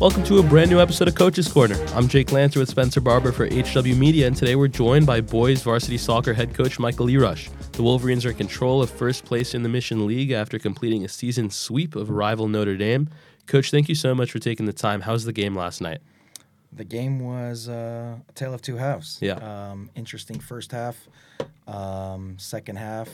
[0.00, 1.76] Welcome to a brand new episode of Coach's Corner.
[1.94, 5.62] I'm Jake Lancer with Spencer Barber for HW Media, and today we're joined by boys
[5.62, 7.50] varsity soccer head coach Michael Erush.
[7.72, 11.08] The Wolverines are in control of first place in the Mission League after completing a
[11.08, 13.10] season sweep of rival Notre Dame.
[13.46, 15.02] Coach, thank you so much for taking the time.
[15.02, 15.98] How's the game last night?
[16.72, 19.18] The game was uh, a tale of two halves.
[19.20, 19.34] Yeah.
[19.34, 20.96] Um, interesting first half.
[21.68, 23.10] Um, second half,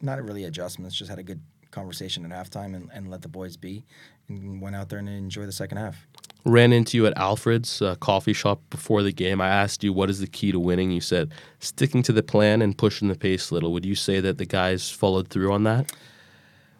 [0.00, 1.40] not really adjustments, just had a good
[1.70, 3.84] conversation at halftime and, and let the boys be
[4.28, 6.06] and went out there and enjoy the second half.
[6.44, 9.40] Ran into you at Alfred's uh, coffee shop before the game.
[9.40, 10.90] I asked you what is the key to winning.
[10.90, 13.72] You said sticking to the plan and pushing the pace a little.
[13.72, 15.92] Would you say that the guys followed through on that?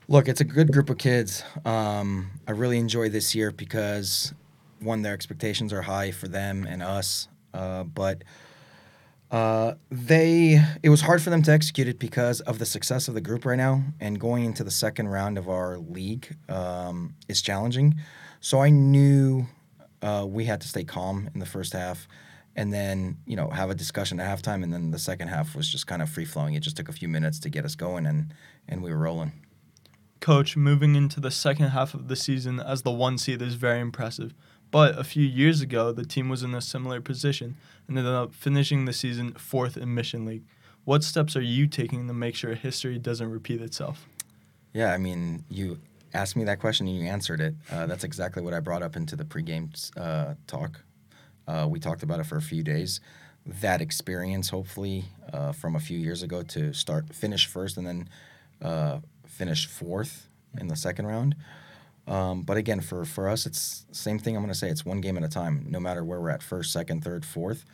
[0.08, 1.44] Look, it's a good group of kids.
[1.64, 4.32] Um, I really enjoy this year because
[4.80, 8.24] one, their expectations are high for them and us, uh, but
[9.30, 13.14] uh, they it was hard for them to execute it because of the success of
[13.14, 17.40] the group right now, and going into the second round of our league um, is
[17.40, 17.94] challenging.
[18.40, 19.46] So I knew
[20.02, 22.08] uh, we had to stay calm in the first half,
[22.56, 25.70] and then you know have a discussion at halftime, and then the second half was
[25.70, 26.54] just kind of free flowing.
[26.54, 28.34] It just took a few minutes to get us going, and
[28.68, 29.32] and we were rolling.
[30.20, 33.80] Coach, moving into the second half of the season as the one seed is very
[33.80, 34.34] impressive.
[34.70, 37.56] But a few years ago, the team was in a similar position
[37.88, 40.44] and ended up finishing the season fourth in Mission League.
[40.84, 44.06] What steps are you taking to make sure history doesn't repeat itself?
[44.72, 45.78] Yeah, I mean, you
[46.14, 47.54] asked me that question and you answered it.
[47.70, 50.80] Uh, that's exactly what I brought up into the pregame uh, talk.
[51.46, 53.00] Uh, we talked about it for a few days.
[53.44, 58.08] That experience, hopefully, uh, from a few years ago to start finish first and then
[58.62, 61.34] uh, finish fourth in the second round.
[62.10, 64.36] Um, but again, for, for us, it's same thing.
[64.36, 65.64] I'm going to say it's one game at a time.
[65.68, 67.64] No matter where we're at, first, second, third, fourth,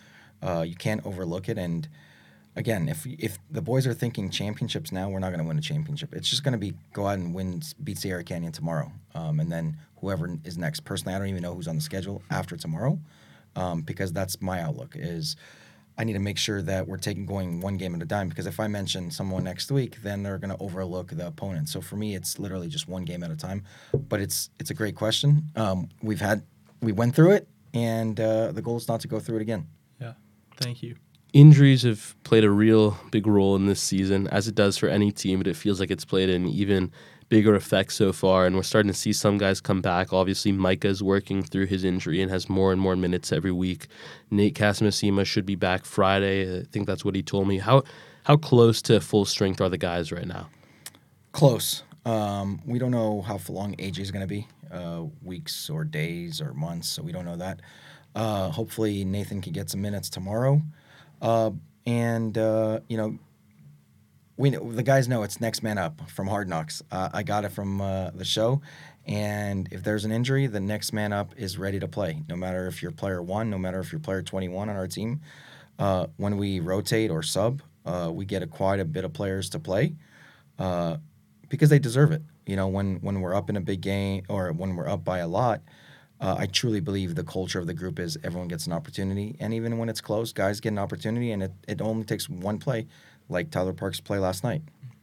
[0.42, 1.56] uh, you can't overlook it.
[1.56, 1.89] And
[2.55, 5.62] again, if if the boys are thinking championships now, we're not going to win a
[5.62, 6.14] championship.
[6.14, 9.51] It's just going to be go out and win, beat Sierra Canyon tomorrow, um, and
[9.51, 10.81] then whoever is next.
[10.81, 12.98] Personally, I don't even know who's on the schedule after tomorrow,
[13.57, 14.92] um, because that's my outlook.
[14.97, 15.36] Is
[15.98, 18.46] I need to make sure that we're taking going one game at a time because
[18.46, 21.68] if I mention someone next week, then they're going to overlook the opponent.
[21.68, 23.64] So for me, it's literally just one game at a time.
[23.92, 25.45] But it's it's a great question.
[25.56, 26.42] Um, we've had
[26.83, 29.67] we went through it, and uh, the goal is not to go through it again.
[30.01, 30.12] Yeah,
[30.58, 30.96] thank you.
[31.33, 35.12] Injuries have played a real big role in this season, as it does for any
[35.12, 36.92] team, but it feels like it's played an even
[37.29, 38.47] bigger effect so far.
[38.47, 40.13] And we're starting to see some guys come back.
[40.13, 43.87] Obviously, Micah's working through his injury and has more and more minutes every week.
[44.31, 46.61] Nate Casamasima should be back Friday.
[46.61, 47.59] I think that's what he told me.
[47.59, 47.83] How
[48.25, 50.48] how close to full strength are the guys right now?
[51.33, 51.85] Close.
[52.05, 56.41] Um, we don't know how long AJ is going to be, uh, weeks or days
[56.41, 57.61] or months, so we don't know that.
[58.15, 60.63] Uh, hopefully, Nathan can get some minutes tomorrow.
[61.20, 61.51] Uh,
[61.85, 63.19] and, uh, you know,
[64.36, 66.83] we know, the guys know it's next man up from Hard Knocks.
[66.91, 68.61] Uh, I got it from uh, the show,
[69.07, 72.23] and if there's an injury, the next man up is ready to play.
[72.29, 75.20] No matter if you're player one, no matter if you're player 21 on our team.
[75.79, 79.51] Uh, when we rotate or sub, uh, we get a quite a bit of players
[79.51, 79.95] to play
[80.58, 80.97] uh,
[81.48, 82.23] because they deserve it.
[82.47, 85.18] You know, when when we're up in a big game or when we're up by
[85.18, 85.63] a lot.
[86.18, 89.53] Uh, I truly believe the culture of the group is everyone gets an opportunity, and
[89.53, 92.86] even when it's close, guys get an opportunity, and it, it only takes one play
[93.29, 94.63] like Tyler Park's play last night.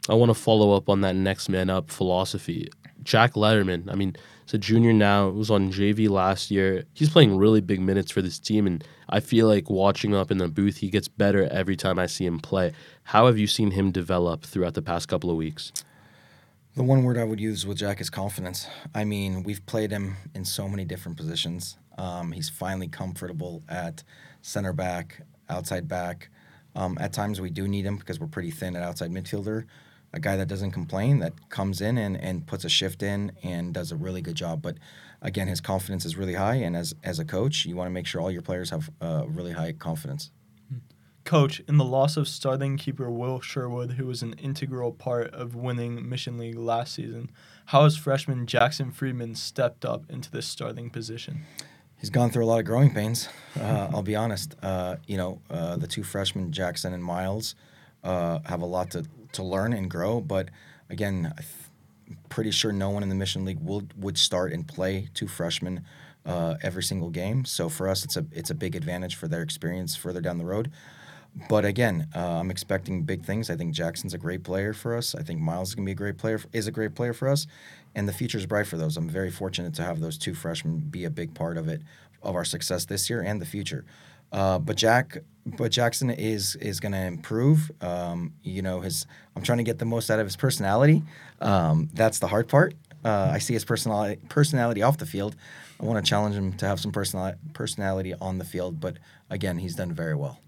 [0.09, 2.69] I want to follow up on that next man up philosophy.
[3.03, 6.85] Jack Letterman, I mean, he's a junior now, It was on JV last year.
[6.93, 10.37] He's playing really big minutes for this team, and I feel like watching up in
[10.37, 12.73] the booth, he gets better every time I see him play.
[13.03, 15.71] How have you seen him develop throughout the past couple of weeks?
[16.75, 18.67] The one word I would use with Jack is confidence.
[18.95, 21.77] I mean, we've played him in so many different positions.
[21.97, 24.03] Um, he's finally comfortable at
[24.41, 26.29] center back, outside back,
[26.75, 29.65] um, at times we do need him because we're pretty thin at outside midfielder.
[30.15, 33.73] A guy that doesn't complain, that comes in and, and puts a shift in and
[33.73, 34.61] does a really good job.
[34.61, 34.77] But
[35.21, 38.05] again, his confidence is really high, and as as a coach, you want to make
[38.05, 40.29] sure all your players have uh, really high confidence.
[41.23, 45.55] Coach, in the loss of starting keeper Will Sherwood, who was an integral part of
[45.55, 47.31] winning Mission League last season,
[47.67, 51.45] how has freshman Jackson Friedman stepped up into this starting position?
[52.03, 53.29] He's gone through a lot of growing pains.
[53.57, 54.57] Uh, I'll be honest.
[54.61, 57.55] Uh, you know, uh, the two freshmen, Jackson and Miles,
[58.03, 60.19] uh, have a lot to, to learn and grow.
[60.19, 60.49] But
[60.89, 65.07] again, I'm pretty sure no one in the Mission League would would start and play
[65.13, 65.85] two freshmen
[66.25, 67.45] uh, every single game.
[67.45, 70.45] So for us, it's a it's a big advantage for their experience further down the
[70.45, 70.71] road.
[71.49, 73.49] But again, uh, I'm expecting big things.
[73.49, 75.15] I think Jackson's a great player for us.
[75.15, 77.27] I think Miles is going to be a great player, is a great player for
[77.27, 77.47] us,
[77.95, 78.97] and the future is bright for those.
[78.97, 81.81] I'm very fortunate to have those two freshmen be a big part of it,
[82.21, 83.83] of our success this year and the future.
[84.31, 87.71] Uh, but Jack, but Jackson is is going to improve.
[87.81, 91.03] Um, you know, his I'm trying to get the most out of his personality.
[91.41, 92.73] Um, that's the hard part.
[93.05, 95.35] Uh, I see his personality personality off the field.
[95.79, 98.79] I want to challenge him to have some personali- personality on the field.
[98.79, 98.97] But
[99.29, 100.39] again, he's done very well.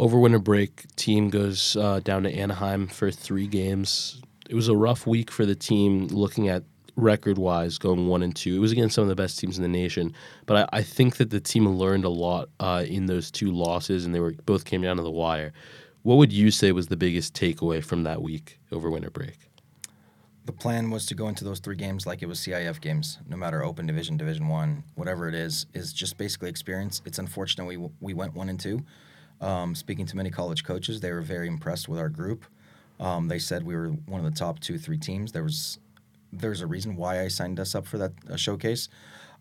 [0.00, 4.22] Over winter break, team goes uh, down to Anaheim for three games.
[4.48, 6.62] It was a rough week for the team looking at
[6.96, 8.56] record wise going one and two.
[8.56, 10.14] It was against some of the best teams in the nation,
[10.46, 14.06] but I, I think that the team learned a lot uh, in those two losses,
[14.06, 15.52] and they were both came down to the wire.
[16.00, 19.50] What would you say was the biggest takeaway from that week over winter break?
[20.46, 23.36] The plan was to go into those three games like it was CIF games, no
[23.36, 27.02] matter Open Division, Division One, whatever it is, is just basically experience.
[27.04, 28.82] It's unfortunate we we went one and two.
[29.40, 32.44] Um, speaking to many college coaches, they were very impressed with our group.
[32.98, 35.32] Um, they said we were one of the top two, three teams.
[35.32, 35.78] There was
[36.32, 38.88] there's a reason why I signed us up for that uh, showcase.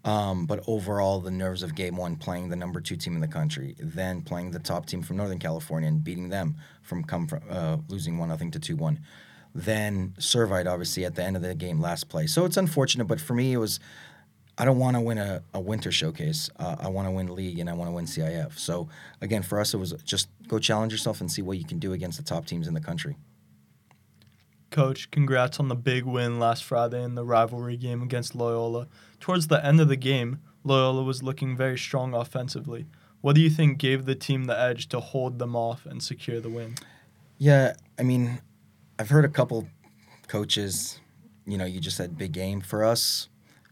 [0.05, 3.27] Um, but overall, the nerves of game one, playing the number two team in the
[3.27, 7.41] country, then playing the top team from Northern California and beating them from come from
[7.49, 9.01] uh, losing one nothing to two one,
[9.53, 12.27] then Servite obviously at the end of the game last play.
[12.27, 13.79] So it's unfortunate, but for me it was.
[14.59, 16.49] I don't want to win a, a winter showcase.
[16.57, 18.59] Uh, I want to win league and I want to win CIF.
[18.59, 18.89] So
[19.21, 21.93] again, for us, it was just go challenge yourself and see what you can do
[21.93, 23.15] against the top teams in the country.
[24.69, 28.87] Coach, congrats on the big win last Friday in the rivalry game against Loyola.
[29.21, 32.85] Towards the end of the game, Loyola was looking very strong offensively.
[33.21, 36.39] What do you think gave the team the edge to hold them off and secure
[36.41, 36.75] the win?
[37.37, 38.41] Yeah, I mean,
[38.99, 39.67] I've heard a couple
[40.27, 40.99] coaches,
[41.47, 42.61] you know, you just said big game.
[42.61, 43.29] For us,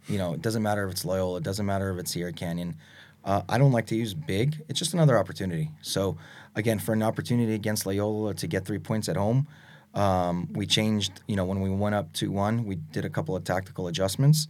[0.08, 2.76] you know, it doesn't matter if it's Loyola, it doesn't matter if it's Sierra Canyon.
[3.24, 4.64] Uh, I don't like to use big.
[4.70, 5.70] It's just another opportunity.
[5.82, 6.18] So,
[6.56, 9.48] again, for an opportunity against Loyola to get three points at home,
[9.94, 13.36] um, we changed, you know, when we went up 2 1, we did a couple
[13.36, 14.48] of tactical adjustments.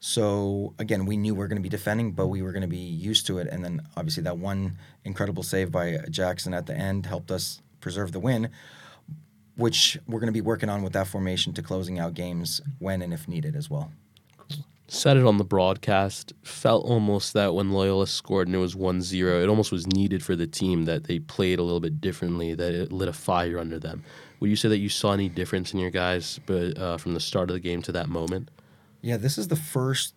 [0.00, 2.68] So, again, we knew we were going to be defending, but we were going to
[2.68, 3.46] be used to it.
[3.46, 8.12] And then, obviously, that one incredible save by Jackson at the end helped us preserve
[8.12, 8.50] the win,
[9.56, 13.00] which we're going to be working on with that formation to closing out games when
[13.00, 13.92] and if needed as well.
[14.94, 16.34] Said it on the broadcast.
[16.42, 20.22] Felt almost that when Loyola scored and it was 1 0, it almost was needed
[20.22, 23.58] for the team that they played a little bit differently, that it lit a fire
[23.58, 24.04] under them.
[24.38, 27.20] Would you say that you saw any difference in your guys but, uh, from the
[27.20, 28.50] start of the game to that moment?
[29.00, 30.14] Yeah, this is the first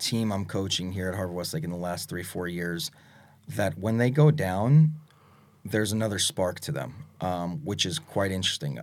[0.00, 2.90] team I'm coaching here at Harvard Westlake in the last three, four years
[3.46, 4.94] that when they go down,
[5.66, 8.78] there's another spark to them, um, which is quite interesting.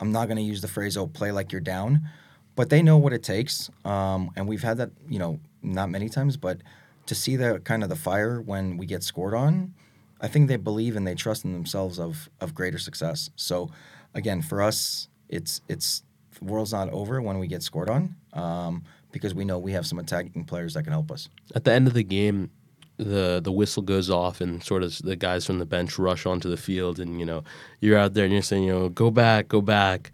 [0.00, 2.08] I'm not going to use the phrase, oh, play like you're down,
[2.56, 3.70] but they know what it takes.
[3.84, 6.58] Um, and we've had that, you know, not many times, but
[7.06, 9.74] to see the kind of the fire when we get scored on,
[10.20, 13.30] I think they believe and they trust in themselves of, of greater success.
[13.36, 13.70] So,
[14.14, 16.02] again, for us, it's it's
[16.38, 19.86] the world's not over when we get scored on um, because we know we have
[19.86, 21.28] some attacking players that can help us.
[21.54, 22.50] At the end of the game,
[22.96, 26.48] the the whistle goes off and sort of the guys from the bench rush onto
[26.48, 27.42] the field and you know
[27.80, 30.12] you're out there and you're saying you know go back go back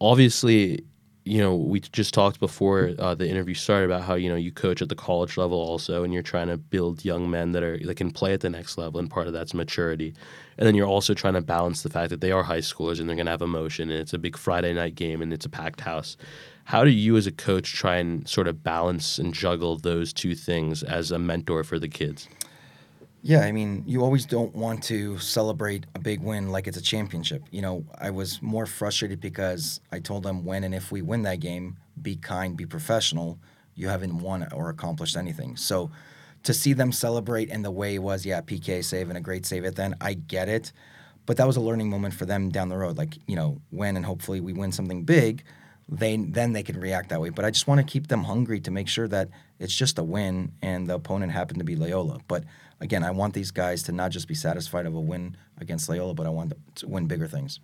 [0.00, 0.82] obviously
[1.26, 4.52] you know we just talked before uh, the interview started about how you know you
[4.52, 7.78] coach at the college level also and you're trying to build young men that are
[7.78, 10.14] that can play at the next level and part of that's maturity.
[10.56, 13.08] And then you're also trying to balance the fact that they are high schoolers and
[13.08, 15.50] they're going to have emotion and it's a big friday night game and it's a
[15.50, 16.16] packed house.
[16.64, 20.36] How do you as a coach try and sort of balance and juggle those two
[20.36, 22.28] things as a mentor for the kids
[23.28, 26.80] Yeah, I mean, you always don't want to celebrate a big win like it's a
[26.80, 27.42] championship.
[27.50, 31.22] You know, I was more frustrated because I told them when and if we win
[31.22, 33.40] that game, be kind, be professional.
[33.74, 35.56] You haven't won or accomplished anything.
[35.56, 35.90] So
[36.44, 39.44] to see them celebrate in the way it was, yeah, PK save and a great
[39.44, 40.70] save at the end, I get it.
[41.26, 42.96] But that was a learning moment for them down the road.
[42.96, 45.42] Like, you know, when and hopefully we win something big,
[45.88, 47.30] they then they can react that way.
[47.30, 49.28] But I just want to keep them hungry to make sure that
[49.58, 52.18] it's just a win and the opponent happened to be Loyola.
[52.26, 52.44] But
[52.80, 56.14] again, I want these guys to not just be satisfied of a win against Loyola,
[56.14, 57.60] but I want them to win bigger things.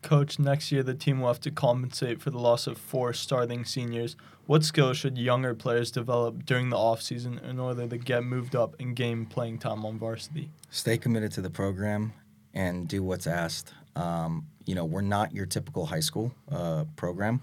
[0.00, 3.64] Coach, next year the team will have to compensate for the loss of four starting
[3.64, 4.16] seniors.
[4.46, 8.76] What skills should younger players develop during the offseason in order to get moved up
[8.80, 10.50] and gain playing time on varsity?
[10.70, 12.14] Stay committed to the program
[12.54, 13.72] and do what's asked.
[13.96, 17.40] Um, you know, we're not your typical high school uh, program.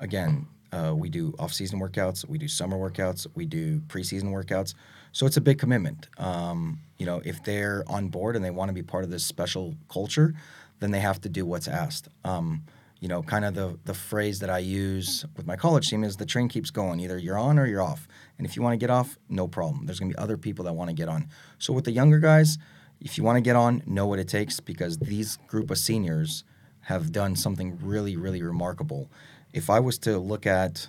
[0.00, 4.74] Again, uh, we do off-season workouts, we do summer workouts, we do preseason workouts.
[5.12, 6.08] So it's a big commitment.
[6.18, 9.24] Um, you know, if they're on board and they want to be part of this
[9.24, 10.34] special culture,
[10.80, 12.08] then they have to do what's asked.
[12.24, 12.64] Um,
[13.00, 16.16] you know, kind of the the phrase that I use with my college team is
[16.16, 16.98] the train keeps going.
[17.00, 18.08] Either you're on or you're off.
[18.38, 19.86] And if you want to get off, no problem.
[19.86, 21.28] There's going to be other people that want to get on.
[21.58, 22.58] So with the younger guys,
[23.00, 26.44] if you want to get on, know what it takes because these group of seniors
[26.82, 29.10] have done something really, really remarkable.
[29.52, 30.88] If I was to look at,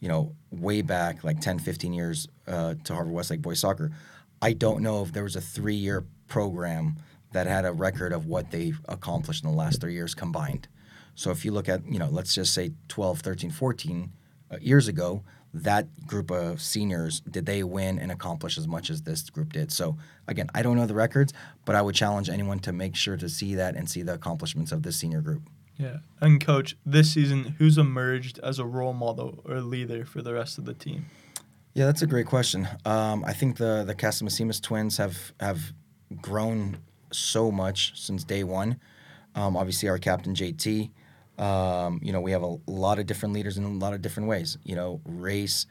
[0.00, 3.92] you know, way back like 10, 15 years uh, to Harvard Westlake boys soccer,
[4.40, 6.96] I don't know if there was a three year program
[7.32, 10.68] that had a record of what they've accomplished in the last three years combined.
[11.14, 14.12] So if you look at, you know, let's just say 12, 13, 14
[14.50, 15.22] uh, years ago,
[15.54, 19.72] that group of seniors, did they win and accomplish as much as this group did?
[19.72, 19.96] So
[20.26, 21.32] again, I don't know the records,
[21.64, 24.72] but I would challenge anyone to make sure to see that and see the accomplishments
[24.72, 25.42] of this senior group.
[25.78, 25.98] Yeah.
[26.20, 30.58] And coach, this season, who's emerged as a role model or leader for the rest
[30.58, 31.06] of the team?
[31.72, 32.68] Yeah, that's a great question.
[32.84, 35.72] Um, I think the the Casamassimas twins have have
[36.20, 36.78] grown
[37.12, 38.78] so much since day one.
[39.34, 40.90] Um, obviously, our captain JT.
[41.38, 44.28] Um, you know, we have a lot of different leaders in a lot of different
[44.28, 44.58] ways.
[44.64, 45.66] You know, race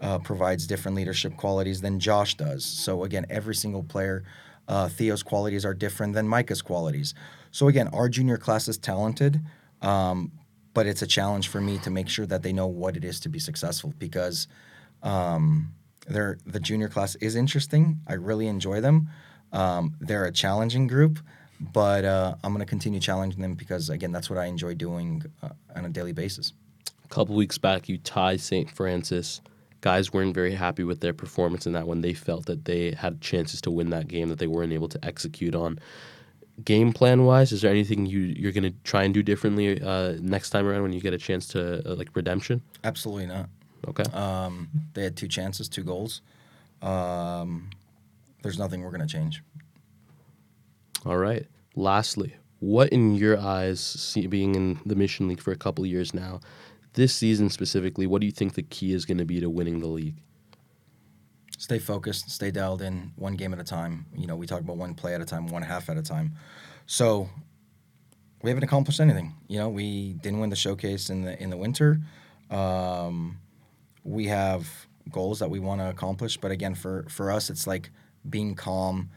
[0.00, 2.64] uh, provides different leadership qualities than Josh does.
[2.64, 4.24] So again, every single player,
[4.68, 7.14] uh, Theo's qualities are different than Micah's qualities.
[7.50, 9.40] So again, our junior class is talented,
[9.80, 10.32] um,
[10.74, 13.18] but it's a challenge for me to make sure that they know what it is
[13.20, 14.48] to be successful because
[15.02, 15.72] um,
[16.06, 18.00] they're the junior class is interesting.
[18.06, 19.08] I really enjoy them.
[19.52, 21.18] Um, they're a challenging group,
[21.60, 25.22] but uh, I'm going to continue challenging them because again, that's what I enjoy doing
[25.42, 26.52] uh, on a daily basis.
[27.04, 28.70] A couple weeks back, you tied St.
[28.70, 29.40] Francis.
[29.80, 32.00] Guys weren't very happy with their performance in that one.
[32.00, 35.04] They felt that they had chances to win that game that they weren't able to
[35.04, 35.78] execute on.
[36.64, 40.14] Game plan wise, is there anything you you're going to try and do differently uh,
[40.20, 42.62] next time around when you get a chance to uh, like redemption?
[42.82, 43.48] Absolutely not.
[43.86, 44.04] Okay.
[44.12, 46.22] Um, they had two chances, two goals.
[46.82, 47.70] Um,
[48.42, 49.42] there's nothing we're going to change.
[51.04, 51.46] All right.
[51.74, 56.14] Lastly, what in your eyes, see, being in the Mission League for a couple years
[56.14, 56.40] now,
[56.94, 59.80] this season specifically, what do you think the key is going to be to winning
[59.80, 60.16] the league?
[61.58, 64.06] Stay focused, stay dialed in, one game at a time.
[64.14, 66.32] You know, we talk about one play at a time, one half at a time.
[66.86, 67.28] So
[68.42, 69.34] we haven't accomplished anything.
[69.48, 72.00] You know, we didn't win the showcase in the in the winter.
[72.50, 73.38] Um,
[74.04, 77.90] we have goals that we want to accomplish, but again, for for us, it's like
[78.28, 79.10] being calm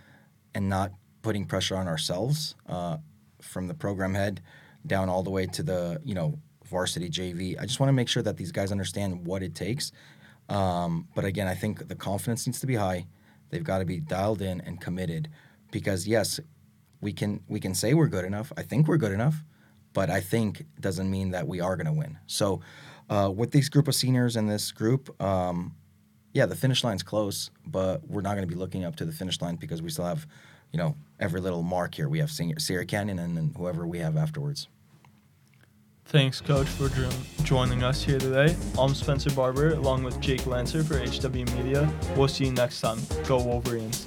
[0.56, 2.98] and not putting pressure on ourselves uh,
[3.42, 4.42] from the program head
[4.86, 7.60] down all the way to the you know varsity JV.
[7.60, 9.92] I just want to make sure that these guys understand what it takes.
[10.50, 13.08] Um, but again, I think the confidence needs to be high.
[13.50, 15.30] They've got to be dialed in and committed,
[15.72, 16.40] because yes,
[17.02, 18.52] we can we can say we're good enough.
[18.58, 19.44] I think we're good enough,
[19.94, 22.18] but I think doesn't mean that we are going to win.
[22.28, 22.62] So,
[23.10, 25.76] uh, with this group of seniors and this group, um,
[26.34, 29.12] yeah, the finish line's close, but we're not going to be looking up to the
[29.12, 30.28] finish line because we still have,
[30.72, 32.08] you know, every little mark here.
[32.08, 34.68] We have Sierra Canyon and then whoever we have afterwards.
[36.06, 37.10] Thanks, Coach, for jo-
[37.44, 38.56] joining us here today.
[38.80, 41.92] I'm Spencer Barber, along with Jake Lancer for HW Media.
[42.16, 43.00] We'll see you next time.
[43.28, 44.04] Go Wolverines.